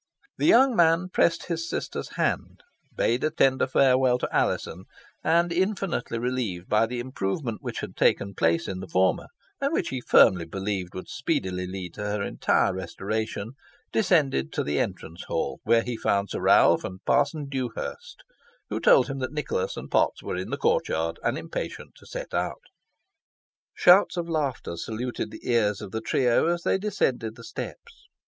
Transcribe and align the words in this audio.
The 0.39 0.47
young 0.47 0.75
man 0.75 1.09
pressed 1.09 1.45
his 1.45 1.69
sister's 1.69 2.13
hand, 2.15 2.63
bade 2.95 3.23
a 3.23 3.29
tender 3.29 3.67
farewell 3.67 4.17
to 4.17 4.35
Alizon, 4.35 4.85
and, 5.23 5.53
infinitely 5.53 6.17
relieved 6.17 6.67
by 6.67 6.87
the 6.87 6.99
improvement 6.99 7.59
which 7.61 7.81
had 7.81 7.95
taken 7.95 8.33
place 8.33 8.67
in 8.67 8.79
the 8.79 8.87
former, 8.87 9.27
and 9.61 9.71
which 9.71 9.89
he 9.89 10.01
firmly 10.01 10.45
believed 10.45 10.95
would 10.95 11.07
speedily 11.07 11.67
lead 11.67 11.93
to 11.93 12.01
her 12.01 12.23
entire 12.23 12.73
restoration, 12.73 13.51
descended 13.93 14.51
to 14.53 14.63
the 14.63 14.79
entrance 14.79 15.25
hall, 15.25 15.59
where 15.65 15.83
he 15.83 15.95
found 15.97 16.31
Sir 16.31 16.39
Ralph 16.41 16.83
and 16.83 17.05
Parson 17.05 17.47
Dewhurst, 17.47 18.23
who 18.71 18.79
told 18.79 19.05
him 19.05 19.19
that 19.19 19.31
Nicholas 19.33 19.77
and 19.77 19.91
Potts 19.91 20.23
were 20.23 20.35
in 20.35 20.49
the 20.49 20.57
court 20.57 20.87
yard, 20.89 21.19
and 21.21 21.37
impatient 21.37 21.93
to 21.97 22.07
set 22.07 22.33
out. 22.33 22.61
Shouts 23.75 24.17
of 24.17 24.27
laughter 24.27 24.77
saluted 24.77 25.29
the 25.29 25.47
ears 25.47 25.79
of 25.79 25.91
the 25.91 26.01
trio 26.01 26.47
as 26.47 26.63
they 26.63 26.79
descended 26.79 27.35
the 27.35 27.43
steps. 27.43 28.07